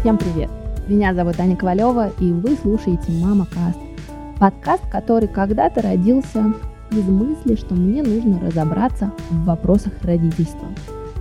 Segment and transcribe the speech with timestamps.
[0.00, 0.48] Всем привет!
[0.88, 3.78] Меня зовут Аня Ковалева, и вы слушаете «Мама Каст».
[4.38, 6.54] Подкаст, который когда-то родился
[6.90, 10.66] из мысли, что мне нужно разобраться в вопросах родительства.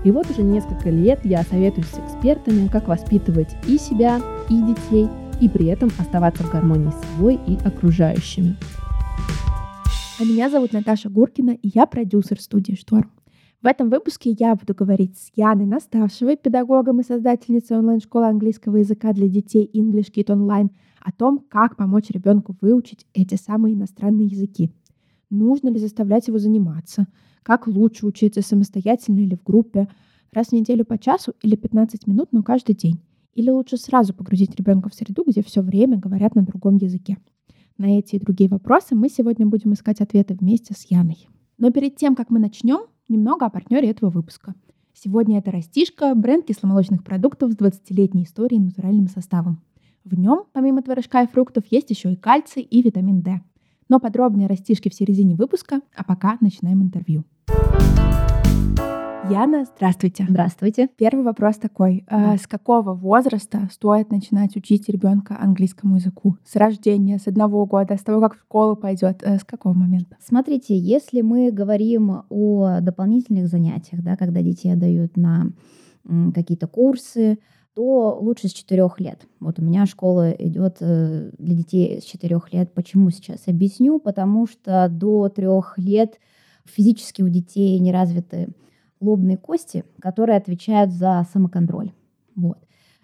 [0.05, 5.09] И вот уже несколько лет я советуюсь с экспертами, как воспитывать и себя, и детей,
[5.41, 8.55] и при этом оставаться в гармонии с собой и окружающими.
[10.21, 13.11] А меня зовут Наташа Гуркина, и я продюсер студии «Шторм».
[13.62, 19.12] В этом выпуске я буду говорить с Яной Наставшевой, педагогом и создательницей онлайн-школы английского языка
[19.12, 20.70] для детей English Kit Online,
[21.02, 24.72] о том, как помочь ребенку выучить эти самые иностранные языки.
[25.30, 27.08] Нужно ли заставлять его заниматься?
[27.44, 29.90] Как лучше учиться самостоятельно или в группе?
[30.32, 33.02] Раз в неделю по часу или 15 минут, но каждый день?
[33.34, 37.18] Или лучше сразу погрузить ребенка в среду, где все время говорят на другом языке?
[37.77, 41.27] На эти и другие вопросы мы сегодня будем искать ответы вместе с Яной.
[41.57, 44.54] Но перед тем, как мы начнем, Немного о партнере этого выпуска.
[44.94, 49.63] Сегодня это «Растишка»— бренд кисломолочных продуктов с 20-летней историей и натуральным составом.
[50.04, 53.41] В нем, помимо творожка и фруктов, есть еще и кальций и витамин D.
[53.90, 57.24] Но подробнее о «Растишке» в середине выпуска, а пока начинаем интервью.
[59.30, 60.26] Яна, здравствуйте.
[60.27, 60.90] Здравствуйте.
[60.98, 62.04] Первый вопрос такой.
[62.10, 62.35] Да.
[62.35, 66.38] С какого возраста стоит начинать учить ребенка английскому языку?
[66.44, 69.22] С рождения, с одного года, с того, как в школу пойдет?
[69.22, 70.18] Э, с какого момента?
[70.19, 75.52] Смотрите, если мы говорим о дополнительных занятиях, да, когда детей отдают на
[76.34, 77.38] какие-то курсы,
[77.75, 79.28] то лучше с четырех лет.
[79.40, 82.74] Вот у меня школа идет э, для детей с четырех лет.
[82.74, 83.47] Почему сейчас?
[83.47, 84.00] Объясню.
[84.00, 86.19] Потому что до трех лет
[86.66, 88.50] физически у детей не развиты
[89.00, 91.92] лобные кости, которые отвечают за самоконтроль.
[92.36, 92.58] Вот.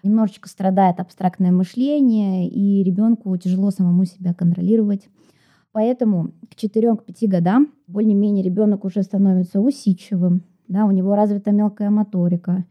[0.04, 5.10] Немножечко страдает абстрактное мышление, и ребенку тяжело самому себя контролировать.
[5.72, 12.66] Поэтому к 4-5 годам более-менее ребенок уже становится усидчивым, да, у него развита мелкая моторика.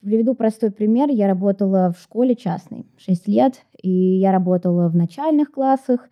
[0.00, 1.08] Приведу простой пример.
[1.10, 6.08] Я работала в школе частной 6 лет, и я работала в начальных классах,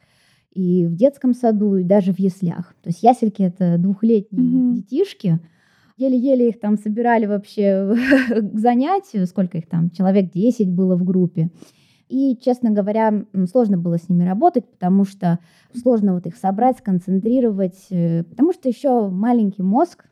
[0.50, 2.74] и в детском саду, и даже в яслях.
[2.82, 4.74] То есть ясельки— это двухлетние mm-hmm.
[4.74, 5.40] детишки—
[5.96, 7.94] Еле-еле их там собирали вообще
[8.28, 11.50] к занятию, сколько их там, человек 10 было в группе.
[12.08, 15.38] И, честно говоря, сложно было с ними работать, потому что
[15.74, 20.04] сложно вот их собрать, сконцентрировать, э, потому что еще маленький мозг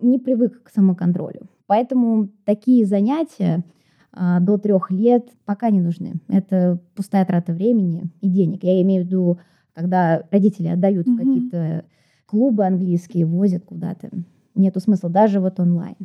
[0.00, 1.48] не привык к самоконтролю.
[1.66, 3.64] Поэтому такие занятия
[4.12, 6.14] а, до трех лет пока не нужны.
[6.28, 8.64] Это пустая трата времени и денег.
[8.64, 9.38] Я имею в виду,
[9.74, 11.14] когда родители отдают mm-hmm.
[11.14, 11.84] в какие-то
[12.26, 14.10] клубы английские, возят куда-то
[14.58, 15.96] нету смысла, даже вот онлайн.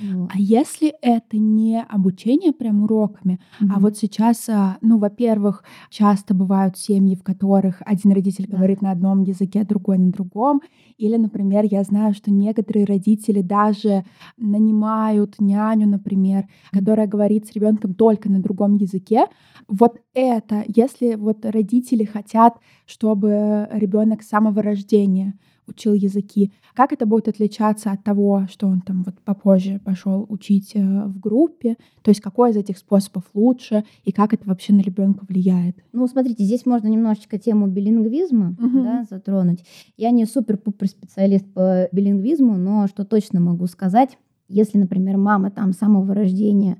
[0.00, 0.30] Вот.
[0.32, 3.68] А если это не обучение прям уроками, mm-hmm.
[3.74, 8.56] а вот сейчас, а, ну, во-первых, часто бывают семьи, в которых один родитель да.
[8.56, 10.62] говорит на одном языке, а другой на другом,
[10.96, 14.04] или, например, я знаю, что некоторые родители даже
[14.38, 16.78] нанимают няню, например, mm-hmm.
[16.78, 19.26] которая говорит с ребенком только на другом языке.
[19.68, 22.54] Вот это, если вот родители хотят,
[22.86, 25.34] чтобы ребенок с самого рождения
[25.70, 26.52] учил языки.
[26.74, 31.18] Как это будет отличаться от того, что он там вот попозже пошел учить э, в
[31.18, 31.76] группе?
[32.02, 35.76] То есть какой из этих способов лучше и как это вообще на ребенка влияет?
[35.92, 38.82] Ну, смотрите, здесь можно немножечко тему билингвизма угу.
[38.82, 39.64] да, затронуть.
[39.96, 45.72] Я не супер-пупер специалист по билингвизму, но что точно могу сказать, если, например, мама там
[45.72, 46.78] с самого рождения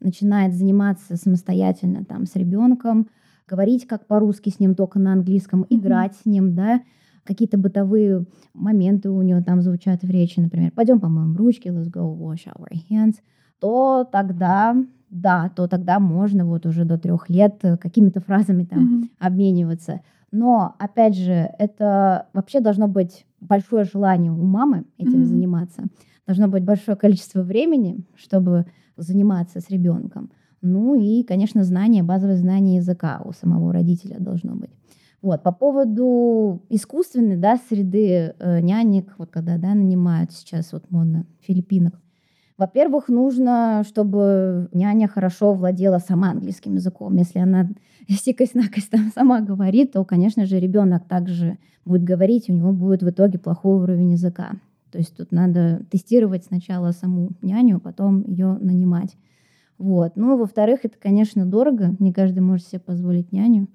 [0.00, 3.08] начинает заниматься самостоятельно там с ребенком,
[3.46, 5.76] говорить как по-русски с ним только на английском, mm-hmm.
[5.76, 6.82] играть с ним, да,
[7.30, 8.24] какие-то бытовые
[8.54, 12.68] моменты у него там звучат в речи, например, пойдем помоем ручки, let's go wash our
[12.90, 13.18] hands,
[13.60, 14.76] то тогда,
[15.10, 19.08] да, то тогда можно вот уже до трех лет какими-то фразами там mm-hmm.
[19.20, 20.00] обмениваться.
[20.32, 25.24] Но, опять же, это вообще должно быть большое желание у мамы этим mm-hmm.
[25.24, 25.84] заниматься.
[26.26, 30.30] Должно быть большое количество времени, чтобы заниматься с ребенком.
[30.62, 34.70] Ну и, конечно, знание, базовое знание языка у самого родителя должно быть.
[35.22, 41.26] Вот, по поводу искусственной да, среды э, нянек, вот когда да, нанимают сейчас вот модно
[41.40, 42.00] филиппинок,
[42.56, 47.16] во-первых, нужно, чтобы няня хорошо владела сама английским языком.
[47.16, 47.70] Если она
[48.08, 53.08] сикость-накость там сама говорит, то, конечно же, ребенок также будет говорить, у него будет в
[53.08, 54.52] итоге плохой уровень языка.
[54.90, 59.16] То есть тут надо тестировать сначала саму няню, а потом ее нанимать.
[59.78, 60.16] Вот.
[60.16, 61.94] Ну, во-вторых, это, конечно, дорого.
[61.98, 63.68] Не каждый может себе позволить няню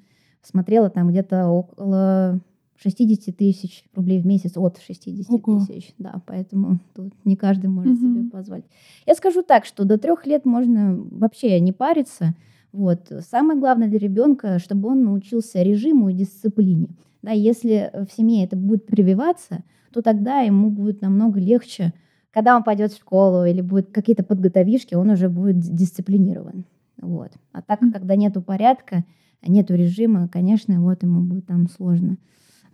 [0.46, 2.40] смотрела там где-то около
[2.78, 5.66] 60 тысяч рублей в месяц, от 60 Ого.
[5.66, 8.02] тысяч, да, поэтому тут не каждый может угу.
[8.02, 8.66] себе позволить.
[9.06, 12.36] Я скажу так, что до трех лет можно вообще не париться,
[12.76, 13.10] вот.
[13.32, 16.90] Самое главное для ребенка, чтобы он научился режиму и дисциплине.
[17.22, 19.64] Да, если в семье это будет прививаться,
[19.94, 21.94] то тогда ему будет намного легче,
[22.32, 26.66] когда он пойдет в школу или будет какие-то подготовишки, он уже будет дисциплинирован.
[27.02, 27.32] Вот.
[27.54, 29.06] А так, когда нету порядка,
[29.46, 32.18] нету режима, конечно, вот ему будет там сложно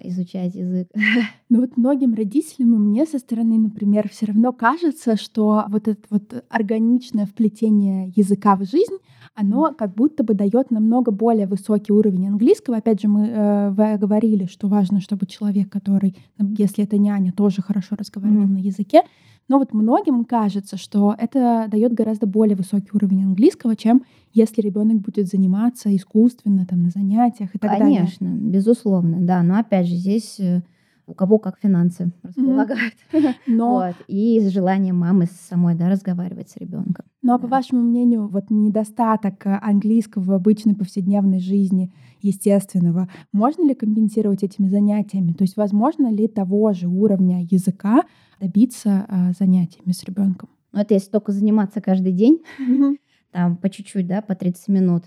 [0.04, 0.90] изучать язык.
[1.50, 6.02] Ну вот многим родителям и мне со стороны, например, все равно кажется, что вот это
[6.10, 8.98] вот органичное вплетение языка в жизнь,
[9.36, 12.78] оно как будто бы дает намного более высокий уровень английского.
[12.78, 16.16] Опять же, мы э, говорили, что важно, чтобы человек, который,
[16.58, 18.54] если это няня, тоже хорошо разговаривал mm-hmm.
[18.54, 19.04] на языке.
[19.52, 24.04] Но вот многим кажется, что это дает гораздо более высокий уровень английского, чем
[24.34, 27.98] если ребенок будет заниматься искусственно там на занятиях и так Конечно, далее.
[27.98, 29.44] Конечно, безусловно, да.
[29.44, 30.62] Но опять же, здесь э,
[31.12, 32.96] у кого как финансы располагают.
[33.12, 33.34] Mm-hmm.
[33.48, 33.74] Но...
[33.74, 33.96] Вот.
[34.08, 37.06] И желание мамы самой да, разговаривать с ребенком.
[37.22, 43.68] Ну а по вашему мнению, вот недостаток э, английского в обычной повседневной жизни, естественного, можно
[43.68, 45.34] ли компенсировать этими занятиями?
[45.34, 48.04] То есть возможно ли того же уровня языка
[48.40, 50.50] добиться а, занятиями с ребенком?
[50.72, 52.96] Ну это если только заниматься каждый день, mm-hmm.
[53.32, 55.04] там по чуть-чуть, да, по 30 минут.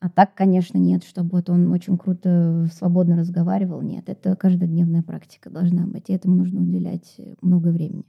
[0.00, 3.82] А так, конечно, нет, чтобы вот он очень круто, свободно разговаривал.
[3.82, 8.06] Нет, это каждодневная практика должна быть, и этому нужно уделять э, много времени.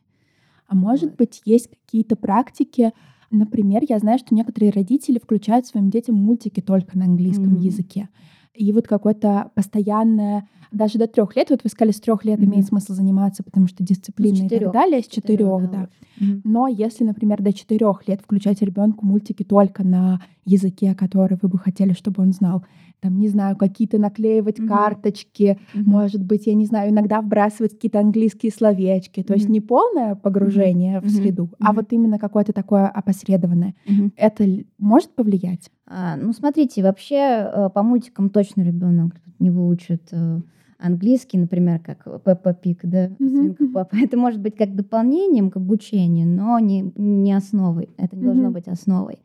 [0.68, 2.94] А может быть, есть какие-то практики,
[3.30, 7.66] например, я знаю, что некоторые родители включают своим детям мультики только на английском mm-hmm.
[7.66, 8.10] языке.
[8.54, 12.46] И вот какое-то постоянное даже до трех лет, вот вы сказали, с трех лет mm-hmm.
[12.46, 15.78] имеет смысл заниматься, потому что дисциплина и так далее, с четырех, да.
[15.78, 15.90] да.
[16.22, 16.42] Mm-hmm.
[16.44, 21.58] Но если, например, до четырех лет включать ребенку мультики только на языке, который вы бы
[21.58, 22.64] хотели, чтобы он знал,
[23.00, 24.68] там, не знаю, какие-то наклеивать mm-hmm.
[24.68, 25.84] карточки, mm-hmm.
[25.86, 29.38] может быть, я не знаю, иногда вбрасывать какие-то английские словечки, то mm-hmm.
[29.38, 31.06] есть не полное погружение mm-hmm.
[31.06, 31.66] в среду, mm-hmm.
[31.66, 33.74] а вот именно какое-то такое опосредованное.
[33.88, 34.12] Mm-hmm.
[34.18, 34.48] Это
[34.78, 35.72] может повлиять?
[35.88, 40.42] А, ну, смотрите, вообще э, по мультикам точно ребенок не выучит э,
[40.82, 43.96] английский, например, как Пеппа Пик, да, свинка Папа.
[43.96, 47.90] Это может быть как дополнением к обучению, но не, не основой.
[47.98, 49.20] Это не должно быть основой.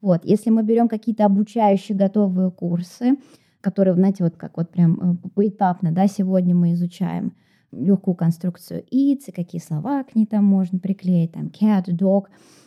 [0.00, 0.24] Вот.
[0.24, 3.16] Если мы берем какие-то обучающие готовые курсы,
[3.60, 7.32] которые, знаете, вот как вот прям э, поэтапно, да, сегодня мы изучаем
[7.70, 12.24] легкую конструкцию its, и какие слова к ней там можно приклеить, там cat, dog,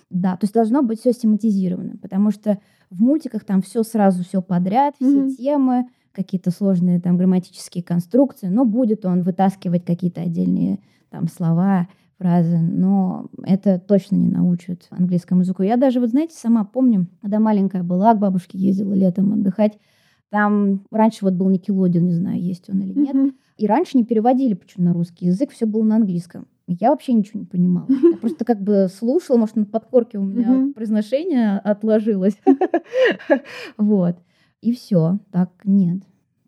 [0.09, 2.59] да, то есть должно быть все систематизировано, потому что
[2.89, 5.35] в мультиках там все сразу, все подряд, все mm-hmm.
[5.35, 10.79] темы, какие-то сложные там грамматические конструкции, но будет он вытаскивать какие-то отдельные
[11.09, 15.63] там слова, фразы, но это точно не научит английскому языку.
[15.63, 19.77] Я даже, вот знаете, сама помню, когда маленькая была, к бабушке ездила летом отдыхать,
[20.29, 23.33] там раньше вот был Никелодин, не знаю, есть он или нет, mm-hmm.
[23.57, 26.47] и раньше не переводили почему на русский язык, все было на английском.
[26.67, 27.85] Я вообще ничего не понимала.
[27.87, 30.73] Я просто как бы слушала, может, на подкорке у меня mm-hmm.
[30.73, 32.37] произношение отложилось.
[33.77, 34.17] Вот.
[34.61, 35.19] И все.
[35.31, 36.03] Так нет.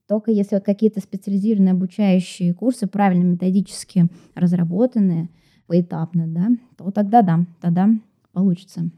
[0.07, 5.29] Только если вот какие-то специализированные обучающие курсы, правильно методически разработанные,
[5.67, 7.89] поэтапно, да, то тогда да, тогда
[8.31, 8.89] получится.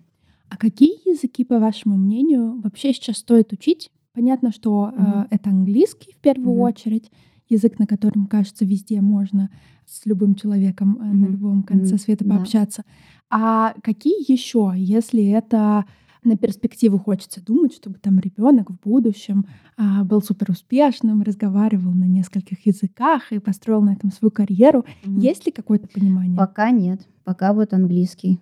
[0.49, 3.91] А какие языки, по вашему мнению, вообще сейчас стоит учить?
[4.13, 5.23] Понятно, что mm-hmm.
[5.23, 6.69] э, это английский в первую mm-hmm.
[6.69, 7.11] очередь,
[7.47, 9.49] язык, на котором, кажется, везде можно
[9.85, 11.13] с любым человеком mm-hmm.
[11.13, 11.99] на любом конце mm-hmm.
[11.99, 12.83] света пообщаться.
[12.85, 12.93] Да.
[13.31, 15.85] А какие еще, если это
[16.23, 19.45] на перспективу хочется думать, чтобы там ребенок в будущем
[19.77, 24.85] а, был супер успешным, разговаривал на нескольких языках и построил на этом свою карьеру.
[25.03, 25.19] Mm-hmm.
[25.19, 26.37] Есть ли какое-то понимание?
[26.37, 27.07] Пока нет.
[27.23, 28.39] Пока вот английский.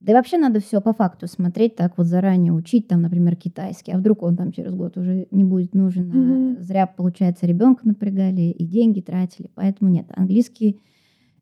[0.00, 3.92] Да и вообще надо все по факту смотреть, так вот заранее учить, там, например, китайский,
[3.92, 6.56] а вдруг он там через год уже не будет нужен, mm-hmm.
[6.58, 10.80] а зря, получается, ребенка напрягали и деньги тратили, поэтому нет, английский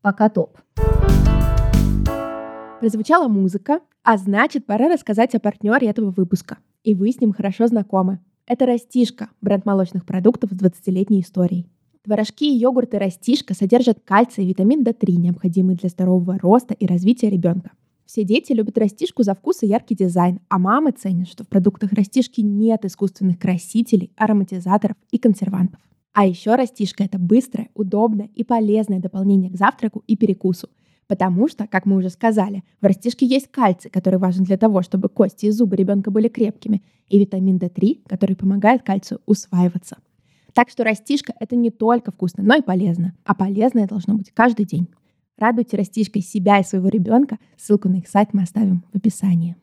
[0.01, 0.59] пока топ.
[2.79, 6.57] Прозвучала музыка, а значит, пора рассказать о партнере этого выпуска.
[6.83, 8.19] И вы с ним хорошо знакомы.
[8.47, 11.67] Это «Растишка»— бренд молочных продуктов с 20-летней историей.
[12.03, 17.29] Творожки и йогурты «Растишка» содержат кальций и витамин D3, необходимые для здорового роста и развития
[17.29, 17.71] ребенка.
[18.07, 21.93] Все дети любят растишку за вкус и яркий дизайн, а мамы ценят, что в продуктах
[21.93, 25.79] растишки нет искусственных красителей, ароматизаторов и консервантов.
[26.13, 30.69] А еще растишка– это быстрое, удобное и полезное дополнение к завтраку и перекусу–
[31.11, 35.09] Потому что, как мы уже сказали, в растишке есть кальций, который важен для того, чтобы
[35.09, 39.97] кости и зубы ребенка были крепкими, и витамин D3, который помогает кальцию усваиваться.
[40.53, 43.13] Так что растишка— это не только вкусно, но и полезно.
[43.25, 44.87] А полезное должно быть каждый день.
[45.37, 47.39] Радуйте растишкой себя и своего ребенка.
[47.57, 49.57] Ссылку на их сайт мы оставим в описании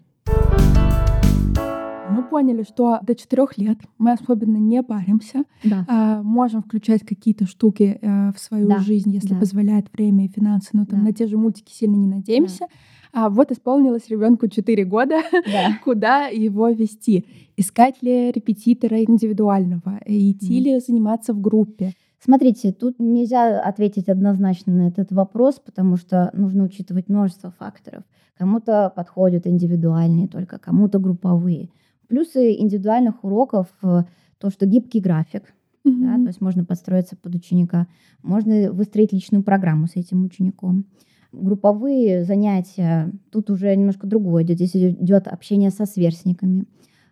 [2.11, 5.85] мы поняли, что до четырех лет мы особенно не паримся, да.
[5.89, 8.79] а, можем включать какие-то штуки а, в свою да.
[8.79, 9.41] жизнь, если да.
[9.41, 10.71] позволяет время и финансы.
[10.73, 11.07] Ну, там да.
[11.07, 12.61] на те же мультики сильно не надеемся.
[12.61, 12.67] Да.
[13.13, 15.79] А вот исполнилось ребенку 4 года, да.
[15.85, 17.27] куда его вести?
[17.57, 20.01] Искать ли репетитора индивидуального?
[20.05, 20.63] Идти mm.
[20.63, 21.95] ли заниматься в группе?
[22.23, 28.03] Смотрите, тут нельзя ответить однозначно на этот вопрос, потому что нужно учитывать множество факторов.
[28.37, 31.71] Кому-то подходят индивидуальные только, кому-то групповые.
[32.09, 34.05] Плюсы индивидуальных уроков э,
[34.39, 35.55] то, что гибкий график,
[35.87, 36.01] mm-hmm.
[36.01, 37.87] да, то есть можно подстроиться под ученика,
[38.23, 40.87] можно выстроить личную программу с этим учеником.
[41.33, 44.57] Групповые занятия, тут уже немножко другое идет.
[44.57, 46.65] Здесь идет общение со сверстниками.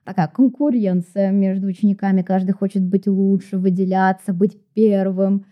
[0.05, 5.45] Такая конкуренция между учениками, каждый хочет быть лучше, выделяться, быть первым.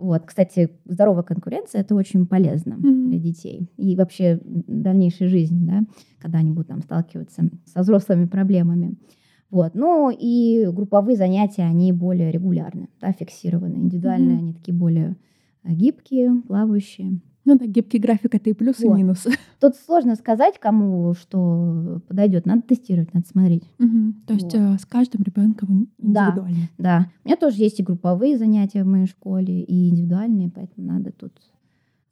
[0.00, 3.08] Вот, кстати, здоровая конкуренция это очень полезно mm-hmm.
[3.08, 5.82] для детей и вообще дальнейшей жизни, да,
[6.18, 8.96] когда они будут там сталкиваться со взрослыми проблемами.
[9.50, 9.74] Вот.
[9.74, 13.76] Ну и групповые занятия, они более регулярны, да, фиксированы.
[13.76, 14.40] Индивидуальные, mm-hmm.
[14.40, 15.16] они такие более
[15.64, 17.20] э, гибкие, плавающие.
[17.44, 18.94] Ну да, гибкий график это и плюс, вот.
[18.94, 19.26] и минус.
[19.60, 22.46] Тут сложно сказать, кому что подойдет.
[22.46, 23.64] Надо тестировать, надо смотреть.
[23.78, 24.14] Угу.
[24.26, 24.54] То есть вот.
[24.54, 26.68] э, с каждым ребенком индивидуально.
[26.76, 27.10] Да, да.
[27.24, 31.32] У меня тоже есть и групповые занятия в моей школе, и индивидуальные, поэтому надо тут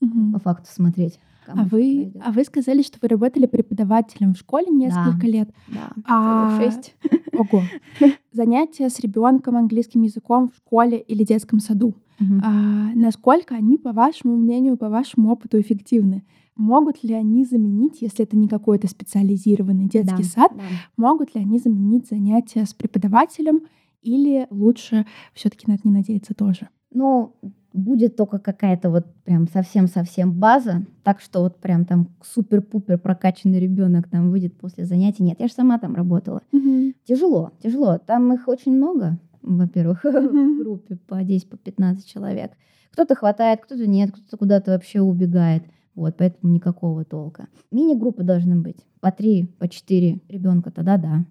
[0.01, 0.33] угу.
[0.33, 1.19] по факту смотреть.
[1.51, 5.51] А вы, а вы сказали, что вы работали преподавателем в школе несколько да, лет.
[5.69, 6.61] Да, а...
[6.61, 6.95] шесть.
[7.33, 7.63] Ого.
[8.33, 11.95] Занятия с ребенком английским языком в школе или детском саду.
[12.21, 12.41] Угу.
[12.43, 16.25] А, насколько они, по вашему мнению, по вашему опыту, эффективны?
[16.57, 20.63] Могут ли они заменить, если это не какой-то специализированный детский да, сад, да.
[20.97, 23.61] могут ли они заменить занятия с преподавателем
[24.03, 26.69] или лучше все-таки на это не надеяться тоже?
[26.93, 27.37] Ну,
[27.73, 34.09] будет только какая-то вот прям совсем-совсем база, так что вот прям там супер-пупер прокачанный ребенок
[34.09, 35.23] там выйдет после занятий.
[35.23, 36.43] Нет, я же сама там работала.
[36.53, 36.95] Угу.
[37.05, 37.99] Тяжело, тяжело.
[37.99, 39.19] Там их очень много,
[39.57, 42.53] во-первых, в группе по 10, по 15 человек.
[42.93, 45.65] Кто-то хватает, кто-то нет, кто-то куда-то вообще убегает.
[45.95, 47.49] Вот, поэтому никакого толка.
[47.71, 51.25] Мини-группы должны быть по три, по четыре ребенка, тогда да.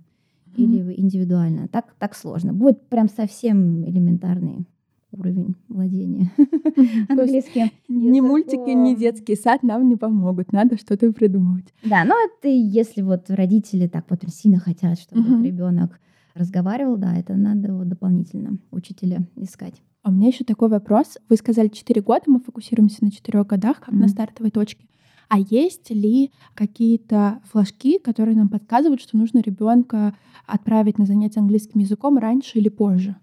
[0.56, 1.68] Или индивидуально.
[1.68, 2.52] Так, так сложно.
[2.52, 4.66] Будет прям совсем элементарный
[5.12, 6.32] уровень владения
[7.10, 7.70] английским.
[7.88, 11.74] Ни мультики, ни детский сад нам не помогут, надо что-то придумывать.
[11.84, 16.00] Да, но это если вот родители так вот сильно хотят, чтобы ребенок
[16.38, 19.82] разговаривал, да, это надо вот дополнительно учителя искать.
[20.04, 21.18] А у меня еще такой вопрос.
[21.28, 23.98] Вы сказали 4 года, мы фокусируемся на 4 годах, как mm-hmm.
[23.98, 24.88] на стартовой точке.
[25.30, 30.16] А есть ли какие-то флажки, которые нам подсказывают, что нужно ребенка
[30.46, 33.18] отправить на занятия английским языком раньше или позже?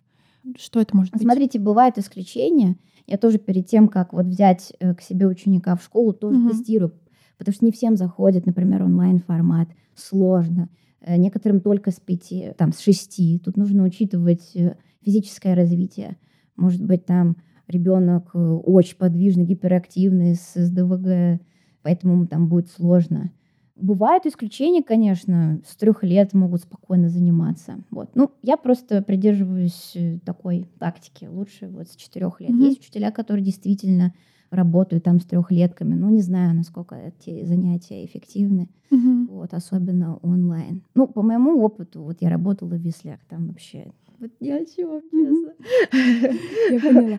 [0.58, 1.22] Что это может быть?
[1.22, 2.76] Смотрите, бывают исключения.
[3.06, 6.50] Я тоже перед тем, как вот взять э, к себе ученика в школу, тоже угу.
[6.50, 6.92] тестирую.
[7.38, 9.68] Потому что не всем заходит, например, онлайн-формат.
[9.94, 10.68] Сложно.
[11.06, 13.38] Э, некоторым только с пяти, там, с шести.
[13.38, 16.16] Тут нужно учитывать э, физическое развитие.
[16.56, 17.36] Может быть, там
[17.68, 21.40] ребенок очень подвижный, гиперактивный, с СДВГ,
[21.82, 23.32] поэтому там будет сложно.
[23.76, 27.82] Бывают исключения, конечно, с трех лет могут спокойно заниматься.
[27.90, 28.10] Вот.
[28.14, 31.26] Ну, я просто придерживаюсь э, такой тактики.
[31.26, 32.50] Лучше вот с четырех лет.
[32.50, 32.64] Mm-hmm.
[32.64, 34.14] Есть учителя, которые действительно
[34.54, 35.94] работают там с трехлетками.
[35.94, 38.68] Ну, не знаю, насколько эти занятия эффективны.
[38.90, 39.26] Mm-hmm.
[39.28, 40.82] Вот, особенно онлайн.
[40.94, 45.02] Ну, по моему опыту, вот я работала в Вислях, там вообще вот ни о чем,
[45.10, 45.52] честно.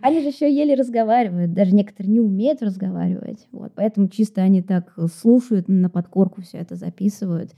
[0.02, 3.46] Они же еще еле разговаривают, даже некоторые не умеют разговаривать.
[3.52, 7.54] Вот, поэтому чисто они так слушают, на подкорку все это записывают,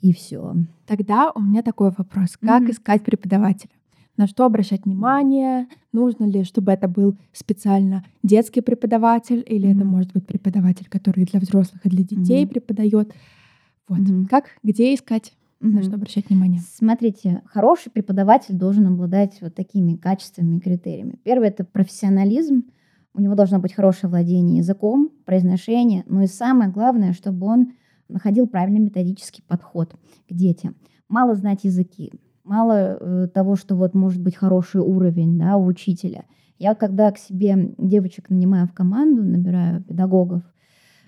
[0.00, 0.54] и все.
[0.86, 2.36] Тогда у меня такой вопрос.
[2.36, 2.70] Как mm-hmm.
[2.70, 3.70] искать преподавателя?
[4.18, 5.68] На что обращать внимание?
[5.92, 9.76] Нужно ли, чтобы это был специально детский преподаватель, или mm-hmm.
[9.76, 12.48] это может быть преподаватель, который для взрослых и для детей mm-hmm.
[12.48, 13.14] преподает?
[13.86, 14.00] Вот.
[14.00, 14.26] Mm-hmm.
[14.26, 15.32] Как, где искать?
[15.60, 16.60] mm на что обращать внимание?
[16.68, 21.18] Смотрите, хороший преподаватель должен обладать вот такими качествами, критериями.
[21.22, 22.64] Первое— это профессионализм.
[23.14, 26.04] У него должно быть хорошее владение языком, произношение.
[26.06, 27.72] Ну и самое главное, чтобы он
[28.08, 29.94] находил правильный методический подход
[30.28, 30.76] к детям.
[31.08, 32.12] Мало знать языки,
[32.48, 36.24] мало э, того, что вот может быть хороший уровень да, у учителя.
[36.58, 40.42] Я когда к себе девочек нанимаю в команду, набираю педагогов,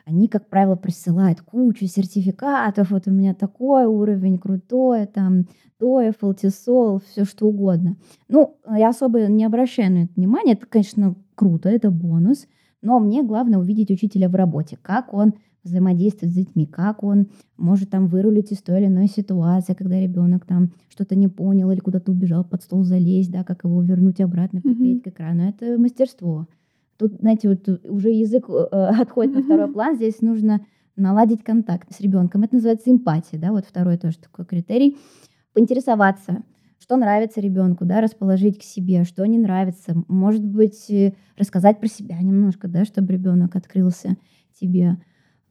[0.04, 5.46] они, как правило, присылают кучу сертификатов, вот у меня такой уровень крутой, там,
[5.80, 7.96] TOEFL, TESOL, все что угодно.
[8.28, 12.46] Ну, я особо не обращаю на это внимания, это, конечно, круто, это бонус,
[12.82, 17.90] но мне главное увидеть учителя в работе, как он взаимодействует с детьми, как он может
[17.90, 22.12] там вырулить из той или иной ситуации, когда ребенок там что-то не понял или куда-то
[22.12, 25.10] убежал под стол залезть, да, как его вернуть обратно, приклеить mm-hmm.
[25.10, 25.48] к экрану.
[25.48, 26.46] Это мастерство.
[26.96, 30.60] Тут, знаете, вот уже язык э, отходит на второй план, здесь нужно
[30.96, 32.42] наладить контакт с ребенком.
[32.42, 34.98] Это называется эмпатия, да, вот второй тоже такой критерий.
[35.54, 36.42] Поинтересоваться,
[36.78, 39.94] что нравится ребенку, да, расположить к себе, что не нравится.
[40.08, 44.16] Может быть, э, рассказать про себя немножко, да, чтобы ребенок открылся
[44.60, 44.98] тебе.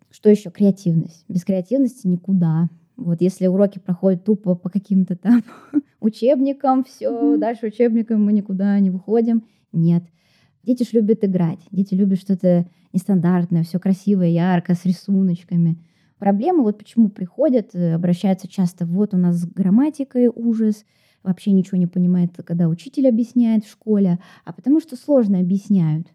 [0.10, 0.50] Что еще?
[0.50, 1.26] Креативность.
[1.28, 2.70] Без креативности никуда.
[2.98, 5.44] Вот если уроки проходят тупо по каким-то там
[6.00, 7.38] учебникам, все, mm-hmm.
[7.38, 9.44] дальше учебникам мы никуда не выходим.
[9.72, 10.04] Нет.
[10.64, 15.78] Дети же любят играть, дети любят что-то нестандартное, все красивое, ярко, с рисуночками.
[16.18, 20.84] Проблема вот почему приходят, э, обращаются часто, вот у нас с грамматикой ужас,
[21.24, 26.08] вообще ничего не понимает, когда учитель объясняет в школе, а потому что сложно объясняют.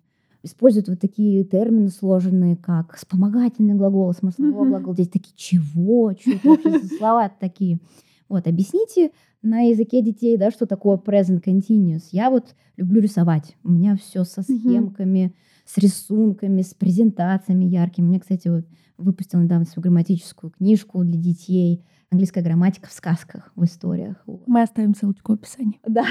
[0.44, 4.92] Используют вот такие термины сложные, как вспомогательный глагол, смысловой глагол.
[4.92, 6.12] Здесь такие, чего?
[6.12, 7.80] За слова такие?
[8.28, 9.10] Вот, объясните
[9.40, 12.08] на языке детей, да, что такое present continuous.
[12.12, 13.56] Я вот люблю рисовать.
[13.64, 15.34] У меня все со схемками,
[15.64, 18.06] с рисунками, с презентациями яркими.
[18.06, 18.66] Мне, кстати, вот
[18.98, 24.22] выпустил недавно свою грамматическую книжку для детей «Английская грамматика в сказках, в историях».
[24.46, 25.80] Мы оставим ссылочку в описании.
[25.86, 26.04] Да,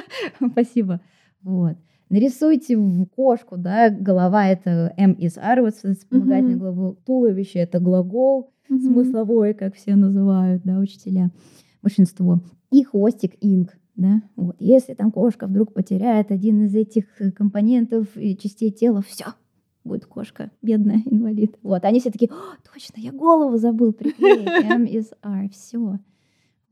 [0.52, 1.00] спасибо.
[1.42, 1.76] Вот.
[2.10, 6.58] Нарисуйте в кошку, да, голова— это M is R, вот вспомогательный uh-huh.
[6.58, 8.80] глагол, туловище— это глагол, uh-huh.
[8.80, 11.30] смысловой, как все называют, да, учителя,
[11.82, 12.40] большинство.
[12.70, 14.56] И хвостик инк, да, вот.
[14.58, 19.26] Если там кошка вдруг потеряет один из этих э, компонентов и частей тела, все,
[19.84, 21.58] будет кошка, бедная, инвалид.
[21.62, 22.30] Вот, они все такие,
[22.72, 25.98] точно, я голову забыл приклеить, M is R, все.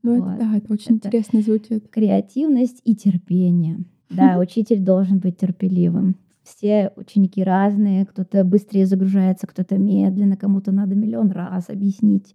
[0.02, 0.34] Ну, вот.
[0.34, 1.90] это, да, это очень это интересно звучит.
[1.90, 3.84] Креативность и терпение.
[4.10, 6.16] Да, учитель должен быть терпеливым.
[6.42, 12.34] Все ученики разные, кто-то быстрее загружается, кто-то медленно, кому-то надо миллион раз объяснить.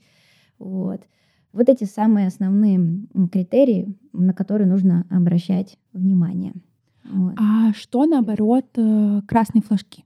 [0.59, 1.01] Вот.
[1.53, 6.53] Вот эти самые основные критерии, на которые нужно обращать внимание.
[7.05, 7.33] Вот.
[7.37, 10.05] А что, наоборот, э, красные флажки?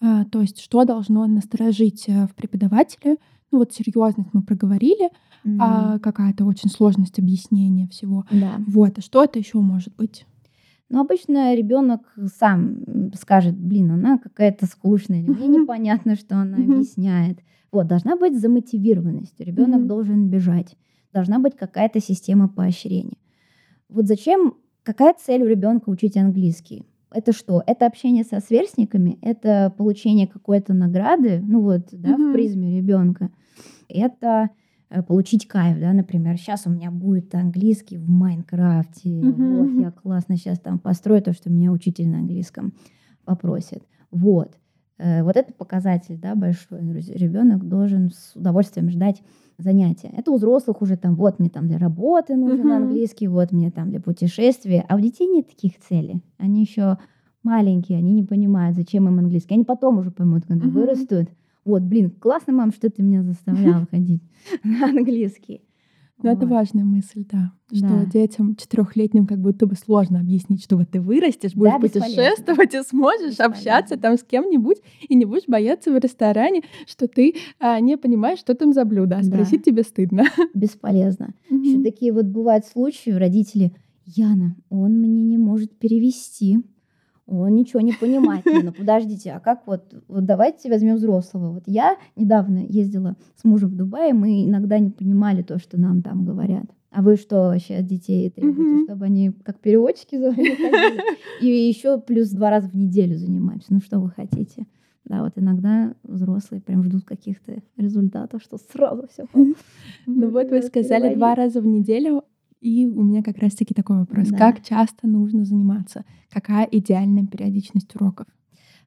[0.00, 3.16] А, то есть что должно насторожить э, в преподавателе?
[3.50, 5.10] Ну вот серьезность мы проговорили,
[5.44, 5.56] mm-hmm.
[5.58, 8.24] а какая-то очень сложность объяснения всего.
[8.30, 8.60] Да.
[8.66, 10.26] Вот, а что это еще может быть?
[10.88, 12.00] Но обычно ребенок
[12.34, 17.40] сам скажет, блин, она какая-то скучная, или мне непонятно, что она объясняет.
[17.70, 19.38] Вот, должна быть замотивированность.
[19.38, 20.76] Ребенок должен бежать.
[21.12, 23.18] Должна быть какая-то система поощрения.
[23.88, 26.86] Вот зачем, какая цель у ребенка учить английский?
[27.10, 27.62] Это что?
[27.66, 33.30] Это общение со сверстниками, это получение какой-то награды, ну вот, да, в призме ребенка.
[33.88, 34.50] Это
[35.06, 39.56] получить кайф, да, например, сейчас у меня будет английский в Майнкрафте, mm-hmm.
[39.58, 42.72] вот я классно сейчас там построю то, что меня учитель на английском
[43.24, 44.56] попросит, вот.
[44.98, 46.80] Э, вот это показатель, да, большой.
[46.80, 49.22] Ребенок должен с удовольствием ждать
[49.56, 50.10] занятия.
[50.16, 53.90] Это у взрослых уже там, вот мне там для работы нужен английский, вот мне там
[53.90, 56.22] для путешествия, а у детей нет таких целей.
[56.38, 56.98] Они еще
[57.42, 59.54] маленькие, они не понимают, зачем им английский.
[59.54, 61.28] Они потом уже поймут, когда вырастут.
[61.68, 64.22] Вот, блин, классно, мам, что ты меня заставляла ходить
[64.64, 65.60] на английский.
[66.22, 66.38] Ну, вот.
[66.38, 67.52] это важная мысль, да.
[67.70, 68.04] Что да.
[68.06, 72.82] детям четырехлетним как будто бы сложно объяснить, что вот ты вырастешь, будешь да, путешествовать и
[72.82, 77.98] сможешь общаться там с кем-нибудь, и не будешь бояться в ресторане, что ты а, не
[77.98, 79.70] понимаешь, что там за блюдо, а спросить да.
[79.70, 80.24] тебе стыдно.
[80.54, 81.34] Бесполезно.
[81.50, 81.58] Mm-hmm.
[81.58, 83.72] Еще такие вот бывают случаи, родители,
[84.06, 86.60] Яна, он мне не может перевести
[87.28, 88.46] он ничего не понимает.
[88.46, 91.52] Не, ну подождите, а как вот, вот давайте возьмем взрослого.
[91.52, 96.02] Вот я недавно ездила с мужем в Дубай, мы иногда не понимали то, что нам
[96.02, 96.64] там говорят.
[96.90, 101.02] А вы что вообще от детей требуете, чтобы они как переводчики ходили?
[101.42, 103.66] И еще плюс два раза в неделю занимаемся.
[103.70, 104.66] Ну что вы хотите?
[105.04, 109.26] Да, вот иногда взрослые прям ждут каких-то результатов, что сразу все.
[110.06, 112.24] Ну вот вы сказали два раза в неделю.
[112.60, 114.28] И у меня как раз-таки такой вопрос.
[114.28, 114.38] Да.
[114.38, 116.04] Как часто нужно заниматься?
[116.30, 118.26] Какая идеальная периодичность уроков?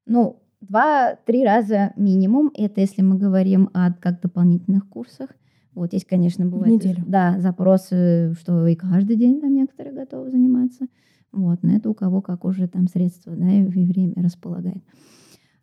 [0.05, 2.51] Ну, два-три раза минимум.
[2.55, 5.29] Это если мы говорим о как дополнительных курсах.
[5.73, 6.81] Вот есть, конечно, бывает...
[6.81, 7.03] В неделю.
[7.07, 10.87] Да, запросы, что и каждый день там некоторые готовы заниматься.
[11.31, 14.83] Вот, но это у кого как уже там средства, да, и время располагает.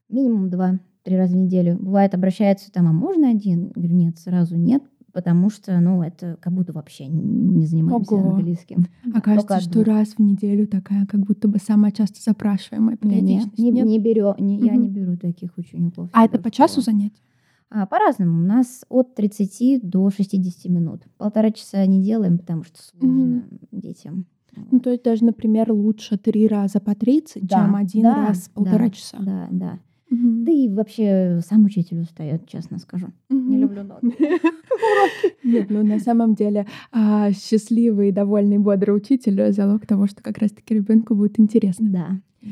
[0.08, 1.76] Минимум два-три раза в неделю.
[1.78, 3.68] Бывает, обращаются там, а можно один?
[3.68, 8.36] говорю, нет, сразу нет, потому что, ну, это как будто вообще не занимаемся Ого.
[8.36, 8.86] английским.
[9.14, 13.58] А кажется, что раз в неделю такая, как будто бы самая часто запрашиваемая периодичность.
[13.58, 14.66] Не, не, не беру, не, угу.
[14.66, 16.08] я не беру таких учеников.
[16.12, 17.22] А это по часу занятий?
[17.70, 18.42] А, по-разному.
[18.42, 21.02] У нас от 30 до 60 минут.
[21.18, 23.58] Полтора часа не делаем, потому что сложно угу.
[23.72, 24.26] детям.
[24.70, 28.48] Ну, то есть даже, например, лучше три раза по 30, да, чем один да, раз
[28.52, 29.16] полтора да, часа.
[29.20, 29.78] Да, да.
[30.10, 30.44] Угу.
[30.44, 33.08] Да и вообще сам учитель устает, честно скажу.
[33.30, 33.38] Угу.
[33.38, 34.14] Не люблю ноги.
[35.44, 40.74] Нет, ну на самом деле а, счастливый, довольный, бодрый учитель— залог того, что как раз-таки
[40.74, 41.88] ребенку будет интересно.
[41.90, 42.50] Да.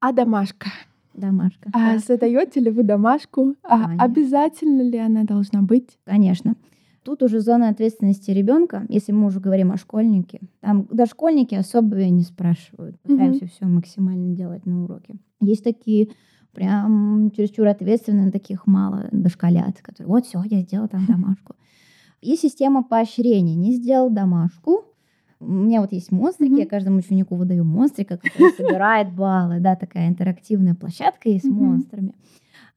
[0.00, 0.68] А домашка?
[1.14, 1.70] Домашка.
[1.72, 3.54] А задаете ли вы домашку?
[3.62, 5.96] А обязательно ли она должна быть?
[6.04, 6.56] Конечно.
[7.04, 10.40] Тут уже зона ответственности ребенка, если мы уже говорим о школьнике.
[10.60, 12.98] Там дошкольники особо не спрашивают.
[13.00, 15.16] Пытаемся все максимально делать на уроке.
[15.40, 16.08] Есть такие
[16.54, 21.54] прям чересчур ответственные, таких мало дошколят, которые вот все, я сделал там домашку.
[22.20, 23.54] И система поощрения.
[23.54, 24.84] Не сделал домашку,
[25.40, 26.60] у меня вот есть монстрики, mm-hmm.
[26.60, 31.52] я каждому ученику выдаю монстрика, который собирает баллы, да, такая интерактивная площадка есть с mm-hmm.
[31.52, 32.14] монстрами.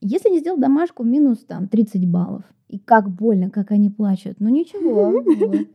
[0.02, 2.44] Если не сделал домашку, минус там 30 баллов.
[2.68, 4.40] И как больно, как они плачут.
[4.40, 5.24] Ну ничего.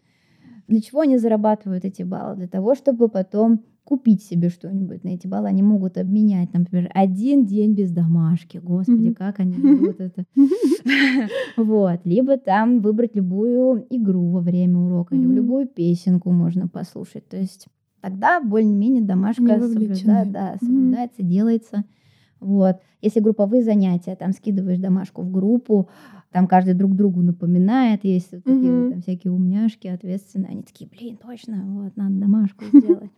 [0.69, 2.37] Для чего они зарабатывают эти баллы?
[2.37, 5.49] Для того, чтобы потом купить себе что-нибудь на эти баллы.
[5.49, 8.59] Они могут обменять, например, один день без домашки.
[8.59, 10.25] Господи, как они любят это.
[11.57, 12.01] Вот.
[12.05, 17.29] Либо там выбрать любую игру во время урока, или любую песенку можно послушать.
[17.29, 17.66] То есть
[18.01, 21.85] тогда более-менее домашка соблюдается, соблюдается, делается.
[22.40, 22.79] Вот.
[23.01, 25.88] Если групповые занятия, там скидываешь домашку в группу,
[26.33, 28.85] там каждый друг другу напоминает, есть вот такие mm-hmm.
[28.85, 33.12] вот, там всякие умняшки, ответственные, они такие, блин, точно, вот, надо домашку сделать.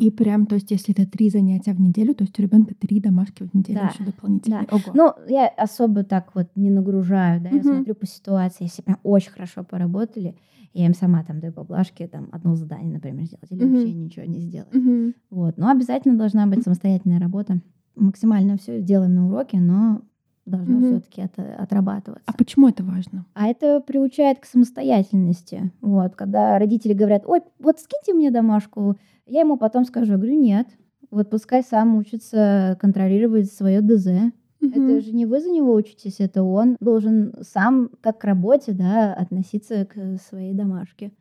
[0.00, 3.00] И прям, то есть, если это три занятия в неделю, то есть у ребенка три
[3.00, 4.66] домашки в неделю да, еще дополнительные.
[4.70, 4.76] Да.
[4.76, 4.92] Ого.
[4.94, 9.30] Ну, я особо так вот не нагружаю, да, я смотрю по ситуации, если прям очень
[9.30, 10.36] хорошо поработали,
[10.72, 14.40] я им сама там даю поблажки, там одно задание, например, сделать, или вообще ничего не
[14.40, 15.14] сделать.
[15.30, 17.60] Вот, но обязательно должна быть самостоятельная работа
[17.96, 20.02] максимально все делаем на уроке, но
[20.46, 20.86] должно угу.
[20.86, 22.24] все-таки это отрабатываться.
[22.24, 23.26] А почему это важно?
[23.34, 25.72] А это приучает к самостоятельности.
[25.80, 30.40] Вот, когда родители говорят, ой, вот скиньте мне домашку, я ему потом скажу, я говорю,
[30.40, 30.68] нет,
[31.10, 34.32] вот пускай сам учится контролировать свое ДЗ.
[34.62, 34.70] Угу.
[34.70, 39.12] Это же не вы за него учитесь, это он должен сам как к работе, да,
[39.12, 41.12] относиться к своей домашке.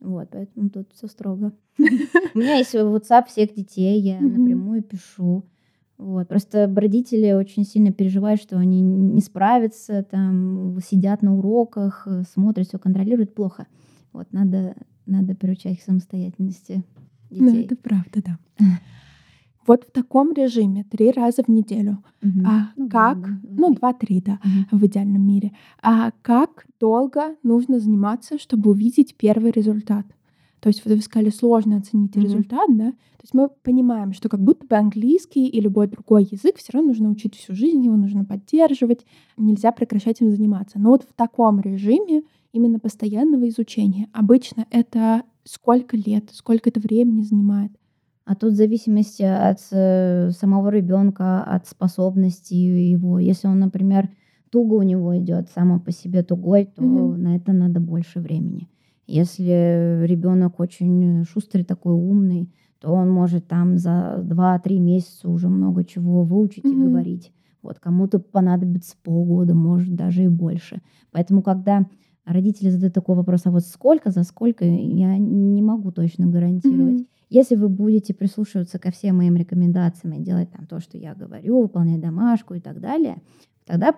[0.00, 1.52] Вот, поэтому тут все строго.
[1.78, 5.44] У меня есть WhatsApp всех детей, я напрямую пишу.
[5.98, 6.28] Вот.
[6.28, 12.66] Просто родители очень сильно переживают, что они не справятся, там, сидят на уроках, э, смотрят,
[12.66, 13.66] все контролируют плохо.
[14.12, 14.74] Вот, надо,
[15.06, 16.82] надо приучать к самостоятельности
[17.30, 17.42] детей.
[17.42, 18.38] Ну, это правда, да.
[19.66, 22.02] Вот в таком режиме три раза в неделю.
[22.22, 22.40] Угу.
[22.46, 24.78] А ну, как, да, да, ну два-три, да, угу.
[24.78, 25.52] в идеальном мире.
[25.82, 30.06] А как долго нужно заниматься, чтобы увидеть первый результат?
[30.64, 32.22] То есть вот вы сказали, сложно оценить mm-hmm.
[32.22, 32.92] результат, да?
[32.92, 36.88] То есть мы понимаем, что как будто бы английский и любой другой язык все равно
[36.88, 39.04] нужно учить всю жизнь, его нужно поддерживать,
[39.36, 40.78] нельзя прекращать им заниматься.
[40.78, 42.22] Но вот в таком режиме
[42.52, 47.70] именно постоянного изучения обычно это сколько лет, сколько это времени занимает?
[48.24, 53.18] А тут в зависимости от э, самого ребенка, от способностей его.
[53.18, 54.08] Если он, например,
[54.48, 57.16] туго у него идет, само по себе тугой, то mm-hmm.
[57.18, 58.70] на это надо больше времени.
[59.06, 65.84] Если ребенок очень шустрый, такой умный, то он может там за 2-3 месяца уже много
[65.84, 66.72] чего выучить mm-hmm.
[66.72, 67.32] и говорить.
[67.62, 70.82] Вот кому-то понадобится полгода, может даже и больше.
[71.12, 71.86] Поэтому, когда
[72.26, 77.00] родители задают такой вопрос, а вот сколько, за сколько, я не могу точно гарантировать.
[77.00, 77.08] Mm-hmm.
[77.30, 81.62] Если вы будете прислушиваться ко всем моим рекомендациям и делать там то, что я говорю,
[81.62, 83.22] выполнять домашку и так далее,
[83.64, 83.94] тогда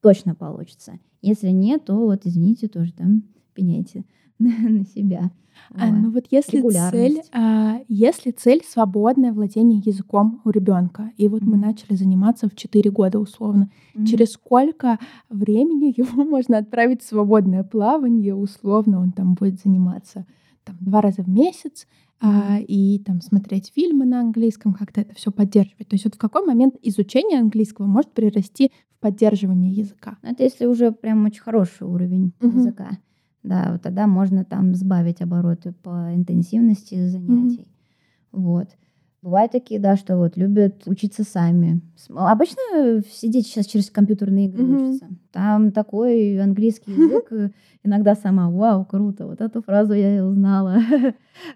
[0.00, 0.98] точно получится.
[1.22, 4.04] Если нет, то вот извините, тоже там пеняйте.
[4.40, 5.30] на себя.
[5.74, 11.42] А, ну вот если цель, а, если цель свободное владение языком у ребенка, и вот
[11.42, 11.46] mm-hmm.
[11.46, 14.06] мы начали заниматься в 4 года условно, mm-hmm.
[14.06, 20.26] через сколько времени его можно отправить в свободное плавание, условно он там будет заниматься
[20.64, 21.86] там, два раза в месяц,
[22.22, 25.88] и там смотреть фильмы на английском, как-то это все поддерживать.
[25.88, 30.18] То есть вот в какой момент изучение английского может перерасти в поддерживание языка?
[30.22, 32.56] Это если уже прям очень хороший уровень mm-hmm.
[32.56, 32.90] языка.
[33.42, 37.68] Да, вот тогда можно там сбавить обороты по интенсивности занятий.
[38.32, 38.40] Mm-hmm.
[38.40, 38.68] Вот.
[39.22, 41.82] Бывают такие, да, что вот любят учиться сами.
[42.08, 44.88] Обычно все дети сейчас через компьютерные игры mm-hmm.
[44.88, 45.08] учатся.
[45.30, 47.50] Там такой английский язык, э,
[47.84, 50.78] иногда сама, вау, круто, вот эту фразу я узнала.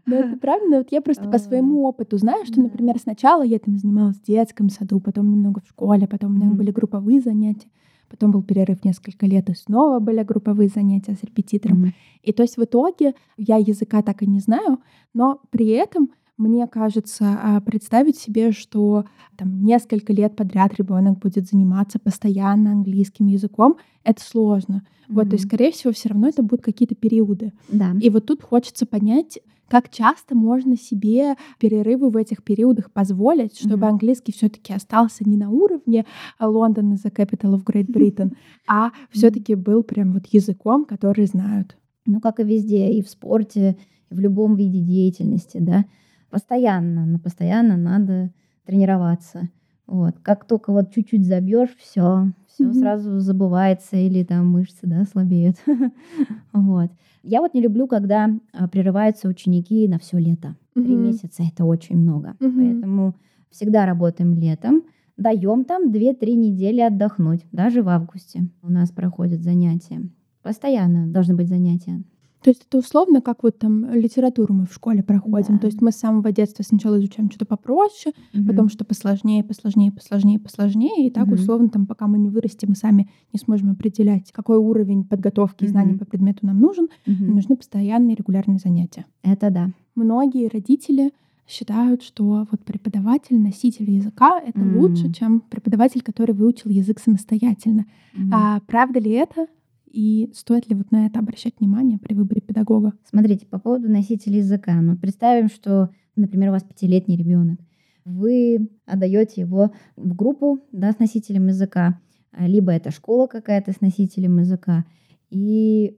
[0.04, 3.78] Ну, это правда, вот я просто по своему опыту знаю, что, например, сначала я там
[3.78, 7.68] занималась в детском саду, потом немного в школе, потом у меня были групповые занятия
[8.10, 11.84] потом был перерыв несколько лет, и снова были групповые занятия с репетитором.
[11.84, 11.92] Mm-hmm.
[12.22, 14.78] И то есть в итоге я языка так и не знаю,
[15.14, 19.04] но при этом мне кажется, а, представить себе, что
[19.36, 24.82] там несколько лет подряд ребенок будет заниматься постоянно английским языком, это сложно.
[24.84, 25.14] Mm-hmm.
[25.14, 27.52] Вот, то есть, скорее всего, все равно это будут какие-то периоды.
[27.68, 27.92] Да.
[28.00, 33.86] И вот тут хочется понять, как часто можно себе перерывы в этих периодах позволить, чтобы
[33.86, 33.90] mm-hmm.
[33.90, 36.04] английский все-таки остался не на уровне
[36.40, 38.34] Лондон is the capital of Great Britain,
[38.68, 41.76] а все-таки был прям вот языком, который знают.
[42.06, 43.78] Ну, как и везде, и в спорте,
[44.10, 45.86] и в любом виде деятельности, да,
[46.34, 48.32] постоянно, но постоянно надо
[48.66, 49.50] тренироваться.
[49.86, 50.16] Вот.
[50.20, 52.72] Как только вот чуть-чуть забьешь, все, все mm-hmm.
[52.72, 55.58] сразу забывается или там мышцы, да, слабеют.
[56.52, 56.90] вот.
[57.22, 60.56] Я вот не люблю, когда а, прерываются ученики на все лето.
[60.74, 61.06] Три mm-hmm.
[61.06, 62.34] месяца это очень много.
[62.40, 62.56] Mm-hmm.
[62.56, 63.14] Поэтому
[63.52, 64.82] всегда работаем летом.
[65.16, 67.46] Даем там 2-3 недели отдохнуть.
[67.52, 70.02] Даже в августе у нас проходят занятия.
[70.42, 72.02] Постоянно должны быть занятия.
[72.44, 75.54] То есть это условно, как вот там литературу мы в школе проходим.
[75.54, 75.60] Да.
[75.60, 78.46] То есть мы с самого детства сначала изучаем что-то попроще, Мгм.
[78.46, 81.06] потом что посложнее, посложнее, посложнее, посложнее.
[81.06, 81.34] И так Мгм.
[81.36, 85.68] условно, там, пока мы не вырастем, мы сами не сможем определять, какой уровень подготовки и
[85.68, 86.00] знаний Мгм.
[86.00, 86.88] по предмету нам нужен.
[87.06, 87.34] Мгм.
[87.34, 89.06] Нужны постоянные регулярные занятия.
[89.22, 89.70] Это да.
[89.94, 91.12] Многие родители
[91.48, 94.76] считают, что вот преподаватель, носитель языка— это М.
[94.78, 97.86] лучше, чем преподаватель, который выучил язык самостоятельно.
[98.12, 98.30] Мгм.
[98.34, 99.46] А правда ли это?
[99.94, 102.94] И стоит ли вот на это обращать внимание при выборе педагога?
[103.08, 104.80] Смотрите, по поводу носителя языка.
[104.80, 107.60] Ну, представим, что, например, у вас пятилетний ребенок.
[108.04, 112.00] Вы отдаете его в группу да, с носителем языка,
[112.36, 114.84] либо это школа какая-то с носителем языка,
[115.30, 115.96] и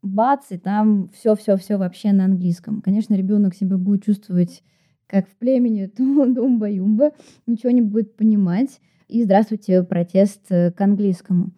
[0.00, 2.80] бац, и там все-все-все вообще на английском.
[2.80, 4.62] Конечно, ребенок себя будет чувствовать
[5.06, 7.12] как в племени Думба-Юмба,
[7.46, 8.80] ничего не будет понимать.
[9.08, 11.50] И здравствуйте, протест э, к английскому.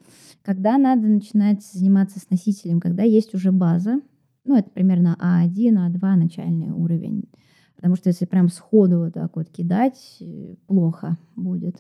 [0.43, 4.01] Когда надо начинать заниматься с носителем, когда есть уже база,
[4.45, 7.25] ну, это примерно А1, А2 начальный уровень.
[7.77, 11.77] Потому что если прям сходу вот так вот кидать, э, плохо будет.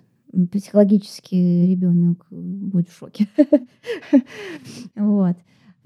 [0.53, 3.29] Психологически ребенок э, будет в шоке.
[4.95, 5.37] Вот.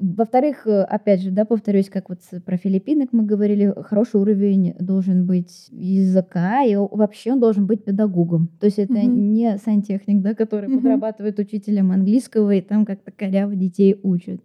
[0.00, 5.26] Во-вторых, э, опять же, да, повторюсь, как вот про Филиппинок мы говорили, хороший уровень должен
[5.26, 8.48] быть языка, и вообще он должен быть педагогом.
[8.60, 9.32] То есть это Мгм.
[9.34, 10.78] не сантехник, да, который Мгм.
[10.78, 14.40] подрабатывает учителем английского и там как-то коряво детей учит.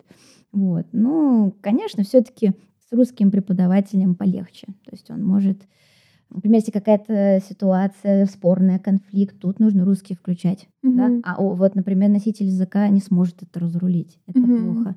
[0.52, 0.88] Вот.
[0.92, 2.52] Ну, конечно, все-таки
[2.90, 4.68] с русским преподавателем полегче.
[4.86, 5.62] То есть он может,
[6.30, 10.68] например, если какая-то ситуация спорная, конфликт, тут нужно русский включать.
[10.84, 11.08] Да?
[11.08, 11.22] Мгм.
[11.24, 14.20] А о, вот, например, носитель языка не сможет это разрулить.
[14.28, 14.74] Это Мгм.
[14.76, 14.96] плохо.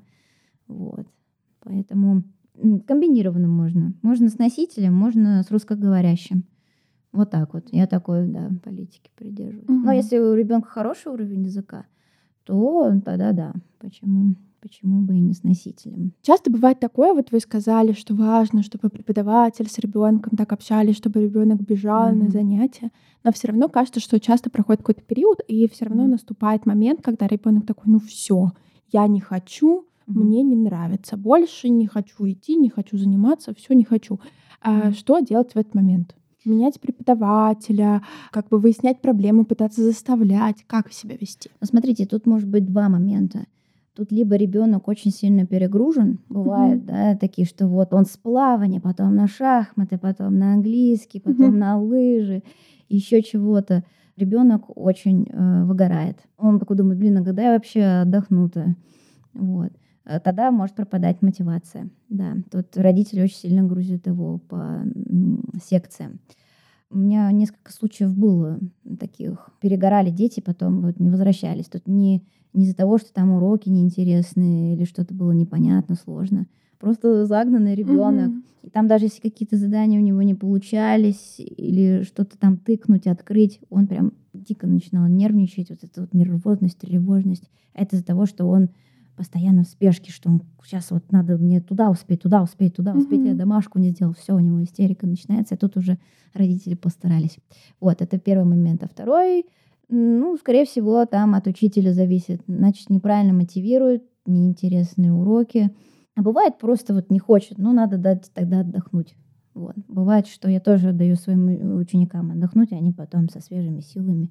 [0.69, 1.07] Вот.
[1.61, 2.23] Поэтому
[2.87, 3.95] комбинированно можно.
[4.03, 6.45] Можно с носителем, можно с русскоговорящим.
[7.13, 7.69] Вот так вот.
[7.73, 9.69] Я такой, да, политики придерживаюсь.
[9.69, 9.93] Но Мгм.
[9.93, 11.87] если у ребенка хороший уровень языка,
[12.45, 13.55] то тогда да.
[13.79, 14.35] Почему?
[14.61, 16.13] Почему бы и не с носителем?
[16.21, 21.23] Часто бывает такое, вот вы сказали, что важно, чтобы преподаватель с ребенком так общались, чтобы
[21.23, 22.31] ребенок бежал на Мгм.
[22.31, 22.91] занятия.
[23.25, 26.13] Но все равно кажется, что часто проходит какой-то период, и все равно Мгм.
[26.13, 28.51] наступает момент, когда ребенок такой, ну все,
[28.91, 29.87] я не хочу.
[30.09, 34.19] Мне не нравится, больше не хочу идти, не хочу заниматься, все не хочу.
[34.61, 36.15] А что делать в этот момент?
[36.45, 41.51] Менять преподавателя, как бы выяснять проблемы, пытаться заставлять, как себя вести?
[41.61, 43.41] Ну, смотрите, тут может быть два момента.
[43.95, 46.87] Тут либо ребенок очень сильно перегружен, бывает, Мгм.
[46.87, 51.59] да, такие, что вот он с плавания, потом на шахматы, потом на английский, потом Мгм.
[51.59, 52.43] на лыжи,
[52.89, 53.85] еще чего-то.
[54.17, 56.19] Ребенок очень э, выгорает.
[56.39, 58.77] Он такой думает, блин, а когда я вообще отдохну-то?
[59.35, 59.71] Вот.
[60.09, 61.91] Э, Тогда может пропадать мотивация.
[62.09, 64.83] Да, тут родители очень сильно грузят его по
[65.63, 66.21] секциям.
[66.91, 68.59] У меня несколько случаев было
[68.99, 69.51] таких.
[69.61, 71.67] Перегорали дети, потом вот не возвращались.
[71.67, 76.47] Тут не, не из-за того, что там уроки неинтересные или что-то было непонятно, сложно.
[76.79, 78.29] Просто загнанный ребенок.
[78.29, 78.45] Мгм.
[78.63, 83.61] И там даже если какие-то задания у него не получались или что-то там тыкнуть, открыть,
[83.69, 85.69] он прям дико начинал нервничать.
[85.69, 87.51] Вот эта вот нервозность, тревожность.
[87.75, 88.71] Это из-за того, что он
[89.19, 93.25] постоянно в спешке, что он сейчас вот надо мне туда успеть, туда успеть, туда успеть,
[93.25, 93.39] я Мгм.
[93.39, 95.99] домашку не сделал, все, у него истерика начинается, а тут уже
[96.35, 97.39] родители постарались.
[97.81, 98.85] Вот, это первый момент.
[98.85, 99.45] А второй,
[99.89, 102.43] ну, скорее всего, там от учителя зависит.
[102.47, 105.71] Значит, неправильно мотивирует, неинтересные уроки.
[106.15, 109.17] А бывает просто вот не хочет, ну, надо дать тогда отдохнуть.
[109.55, 109.75] Вот.
[109.89, 114.31] Бывает, что я тоже даю своим э, ученикам отдохнуть, и они потом со свежими силами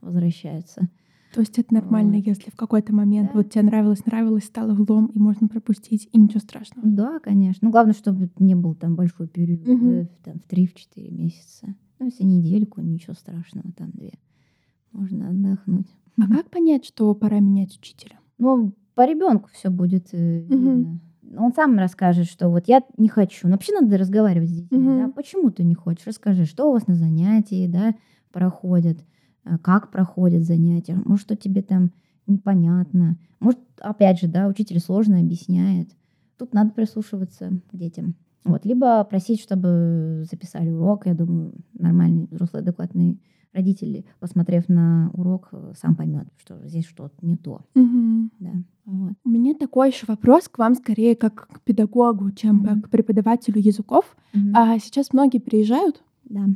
[0.00, 0.88] возвращаются.
[1.34, 2.26] То есть это нормально, Вот.
[2.26, 3.38] если в какой-то момент Да.
[3.38, 6.86] вот тебе нравилось, нравилось, стало влом, и можно пропустить, и ничего страшного.
[6.88, 7.58] Да, конечно.
[7.66, 11.74] Ну, главное, чтобы не был там большой период, да, там, в 3-4 месяца.
[11.98, 14.12] Ну, если недельку, ничего страшного, там две.
[14.92, 15.88] Можно отдохнуть.
[16.22, 18.18] А как понять, что пора менять учителя?
[18.38, 21.00] Ну, по ребенку все будет э, видно.
[21.36, 23.48] Он сам расскажет, что вот я не хочу.
[23.48, 24.78] Ну, вообще надо разговаривать с детьми.
[24.78, 24.98] Мгм.
[24.98, 25.08] Да?
[25.08, 26.06] Почему ты не хочешь?
[26.06, 27.94] Расскажи, что у вас на занятии да,
[28.30, 29.04] проходит, э,
[29.62, 31.90] как проходят занятия, может, что тебе там
[32.26, 33.16] непонятно.
[33.40, 35.90] Может, опять же, да, учитель сложно объясняет.
[36.38, 38.14] Тут надо прислушиваться к детям.
[38.44, 38.64] Вот.
[38.66, 41.06] Либо просить, чтобы записали урок.
[41.06, 43.20] Я думаю, нормальный, взрослый, адекватный
[43.52, 47.60] родитель, посмотрев на урок, э, сам поймет, что здесь что-то не то.
[47.74, 48.32] Мгм.
[48.40, 48.50] Да.
[48.84, 49.12] Вот.
[49.24, 52.82] У меня такой еще вопрос к вам скорее как к педагогу, чем Мгм.
[52.82, 54.16] к преподавателю языков.
[54.34, 54.56] Мгм.
[54.56, 56.46] А сейчас многие приезжают, Да.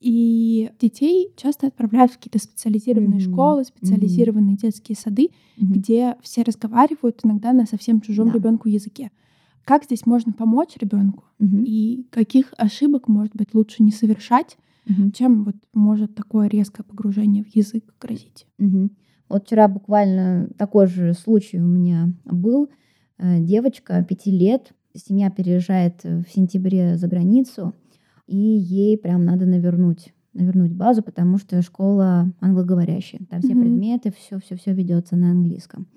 [0.00, 3.32] и детей часто отправляют в какие-то специализированные Мгм.
[3.32, 5.72] школы, специализированные детские сады, Мгм.
[5.74, 8.34] где все разговаривают иногда на совсем чужом Да.
[8.34, 9.10] ребенку языке.
[9.64, 11.24] Как здесь можно помочь ребенку?
[11.38, 11.64] Мгм.
[11.64, 15.12] И каких ошибок, может быть, лучше не совершать, Мгм.
[15.12, 18.46] чем вот может такое резкое погружение в язык грозить?
[18.58, 18.90] Мгм.
[19.28, 22.68] Вот вчера буквально такой же случай у меня был.
[23.18, 27.74] Э, Девочка пяти лет семья переезжает в сентябре за границу,
[28.28, 33.22] и ей прям надо навернуть навернуть базу, потому что школа англоговорящая.
[33.28, 33.60] Там все mm-hmm.
[33.60, 35.88] предметы, все, все, все ведется на английском.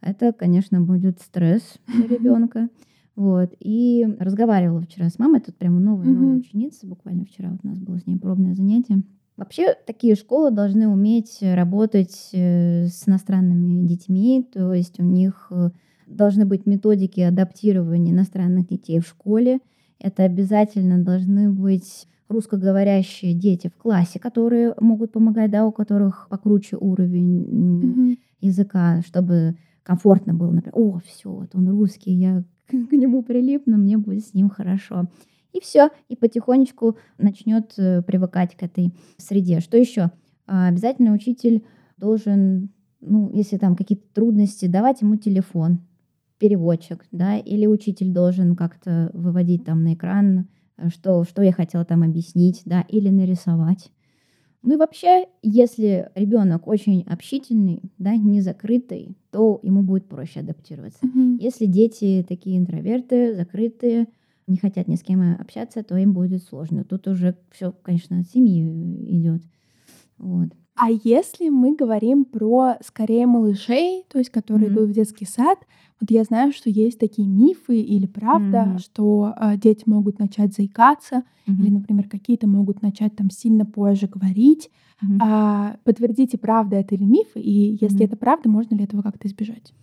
[0.00, 2.68] Это, конечно, будет стресс для ребенка.
[3.16, 3.54] Вот.
[3.58, 6.12] И разговаривала вчера с мамой, тут прямо новая, mm-hmm.
[6.12, 9.02] новая ученица, буквально вчера вот у нас было с ней пробное занятие.
[9.36, 15.70] Вообще такие школы должны уметь работать э, с иностранными детьми, то есть у них э,
[16.06, 19.60] должны быть методики адаптирования иностранных детей в школе.
[20.00, 26.76] Это обязательно должны быть русскоговорящие дети в классе, которые могут помогать, да, у которых покруче
[26.76, 28.18] уровень mm-hmm.
[28.40, 33.98] языка, чтобы комфортно было, например, о, все, вот он русский, я к нему прилипну, мне
[33.98, 35.08] будет с ним хорошо.
[35.52, 39.58] И все, и потихонечку начнет э, привыкать к этой среде.
[39.58, 40.12] Что еще?
[40.46, 41.64] А, обязательно учитель
[41.96, 45.80] должен, ну, если там какие-то трудности, давать ему телефон,
[46.40, 50.48] переводчик, да, или учитель должен как-то выводить там на экран
[50.88, 53.90] что, что я хотела там объяснить, да, или нарисовать.
[54.62, 61.00] Ну и вообще, если ребенок очень общительный, да, не закрытый, то ему будет проще адаптироваться.
[61.04, 61.38] Mm-hmm.
[61.40, 64.08] Если дети такие интроверты, закрытые,
[64.46, 66.84] не хотят ни с кем общаться, то им будет сложно.
[66.84, 68.62] Тут уже все, конечно, от семьи
[69.16, 69.42] идет.
[70.18, 70.48] Вот.
[70.74, 74.74] А если мы говорим про скорее малышей, то есть которые mm-hmm.
[74.74, 75.58] идут в детский сад,
[76.00, 78.78] вот я знаю, что есть такие мифы или правда, mm-hmm.
[78.78, 81.62] что э, дети могут начать заикаться, mm-hmm.
[81.62, 84.70] или, например, какие-то могут начать там сильно позже говорить.
[85.02, 85.18] Mm-hmm.
[85.20, 88.04] А, подтвердите, правда это или миф, и если mm-hmm.
[88.04, 89.74] это правда, можно ли этого как-то избежать?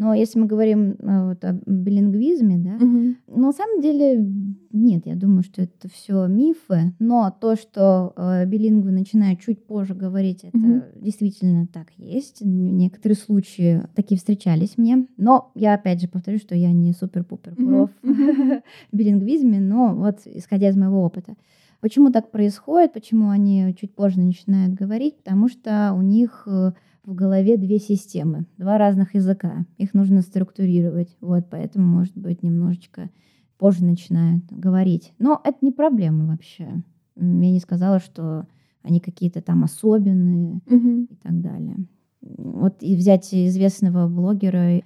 [0.00, 3.16] Но если мы говорим э, вот, о билингвизме, да, угу.
[3.38, 4.26] на самом деле
[4.72, 6.94] нет, я думаю, что это все мифы.
[6.98, 10.82] Но то, что э, билингвы начинают чуть позже говорить, это угу.
[10.96, 12.38] действительно так есть.
[12.40, 15.06] Некоторые случаи такие встречались мне.
[15.18, 18.14] Но я опять же повторю, что я не супер-пупер проф угу.
[18.92, 21.36] в билингвизме, но вот исходя из моего опыта.
[21.82, 22.94] Почему так происходит?
[22.94, 25.18] Почему они чуть позже начинают говорить?
[25.18, 26.72] Потому что у них э,
[27.10, 29.66] в голове две системы, два разных языка.
[29.78, 31.16] Их нужно структурировать.
[31.20, 33.10] Вот, поэтому, может быть, немножечко
[33.58, 35.12] позже начинают говорить.
[35.18, 36.82] Но это не проблема вообще.
[37.16, 38.46] Я не сказала, что
[38.82, 41.06] они какие-то там особенные угу.
[41.10, 41.76] и так далее.
[42.20, 44.80] Вот и взять известного блогера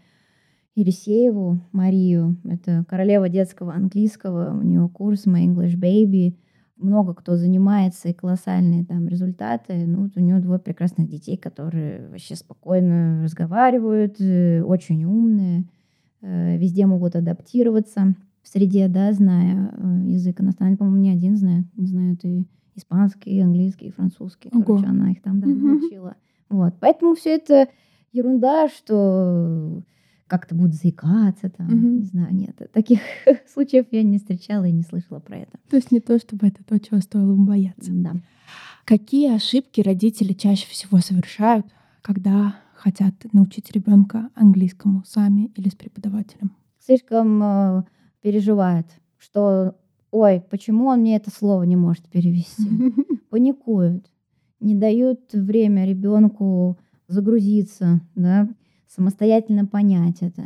[0.74, 6.36] Елисееву Марию, это королева детского английского, у нее курс My English Baby,
[6.76, 9.86] много кто занимается и колоссальные там результаты.
[9.86, 15.64] Ну, вот у нее двое прекрасных детей, которые вообще спокойно разговаривают, э, очень умные,
[16.20, 20.76] э, везде могут адаптироваться в среде, да, зная э, язык иностранный.
[20.76, 21.66] По-моему, не один знает.
[21.76, 24.50] Не знают и испанский, и английский, и французский.
[24.52, 24.62] Ого.
[24.62, 26.16] Короче, она их там да, научила.
[26.48, 26.74] Вот.
[26.80, 27.68] Поэтому все это
[28.12, 29.82] ерунда, что
[30.34, 31.88] как-то будут заикаться, там, угу.
[32.00, 32.60] не знаю, нет.
[32.72, 32.98] Таких
[33.46, 35.52] случаев я не встречала и не слышала про это.
[35.70, 37.92] То есть не то, чтобы это то, чего стоило бы бояться.
[37.92, 38.16] Да.
[38.84, 41.66] Какие ошибки родители чаще всего совершают,
[42.02, 46.50] когда хотят научить ребенка английскому сами или с преподавателем?
[46.84, 47.84] Слишком э,
[48.20, 49.76] переживают, что
[50.10, 52.68] ой, почему он мне это слово не может перевести?
[53.30, 54.10] Паникуют,
[54.58, 58.48] не дают время ребенку загрузиться, да,
[58.94, 60.42] самостоятельно понять это.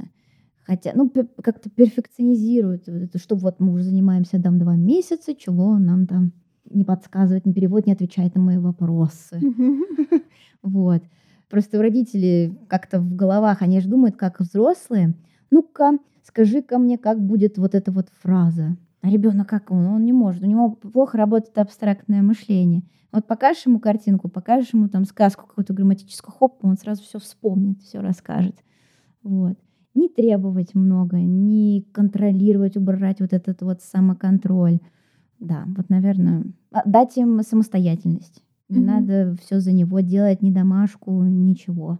[0.65, 1.11] Хотя, ну,
[1.43, 6.07] как-то перфекционизируют вот это, что вот мы уже занимаемся там два месяца, чего он нам
[6.07, 6.33] там
[6.71, 9.41] не подсказывает, не переводит, не отвечает на мои вопросы.
[10.61, 11.05] Вот.
[11.49, 15.15] Просто у родителей как-то в головах, они же думают, как взрослые.
[15.53, 15.93] Ну-ка,
[16.25, 18.77] скажи-ка мне, как будет вот эта вот фраза.
[19.01, 19.87] А ребенок как он?
[19.87, 20.43] Он не может.
[20.43, 22.83] У него плохо работает абстрактное мышление.
[23.13, 27.81] Вот покажешь ему картинку, покажешь ему там сказку какую-то грамматическую, хоп, он сразу все вспомнит,
[27.83, 28.57] все расскажет.
[29.23, 29.57] Вот.
[29.95, 34.81] Не требовать много, не контролировать, убрать вот этот вот самоконтроль.
[35.39, 38.43] Да, вот, наверное, а, дать им самостоятельность.
[38.69, 38.85] Не mm-hmm.
[38.85, 41.99] надо все за него делать, ни домашку, ничего.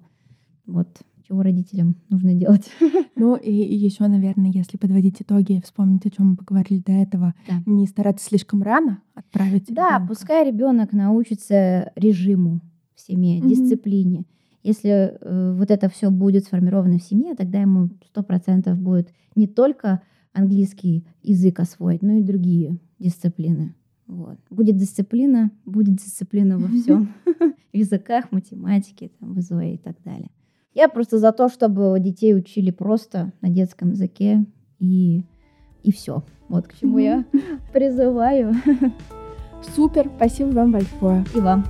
[0.67, 0.89] Вот
[1.29, 2.71] чего родителям нужно делать.
[3.21, 7.35] Ну и, и еще, наверное, если подводить итоги, вспомнить, о чем мы поговорили до этого,
[7.49, 7.61] да.
[7.67, 9.67] не стараться слишком рано отправить.
[9.67, 10.07] Да, ребенка.
[10.07, 12.61] пускай ребенок научится режиму
[12.95, 13.49] в семье, mm-hmm.
[13.49, 14.25] дисциплине.
[14.63, 19.49] Если э, вот это все будет сформировано в семье, тогда ему сто процентов будет не
[19.49, 20.01] только
[20.33, 23.75] английский язык освоить, но и другие дисциплины.
[24.07, 24.39] Вот.
[24.49, 27.13] Будет дисциплина, будет дисциплина во всем.
[27.73, 30.31] В языках, математике, там, в ИЗО и так далее.
[30.79, 34.47] Я просто за то, чтобы детей учили просто на детском языке
[34.79, 35.25] и,
[35.83, 36.23] и все.
[36.49, 37.25] Вот к чему я
[37.73, 38.55] призываю.
[39.75, 41.25] Супер, спасибо вам большое.
[41.35, 41.65] И вам.